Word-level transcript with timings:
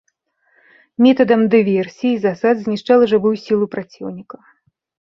Метадам 1.07 1.41
дыверсій 1.55 2.11
і 2.15 2.21
засад 2.25 2.55
знішчала 2.65 3.03
жывую 3.15 3.35
сілу 3.45 3.65
праціўніка. 3.79 4.37